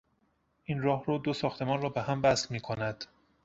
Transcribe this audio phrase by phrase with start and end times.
[0.63, 3.03] این راهرو دو ساختمان را بهم وصل میکند.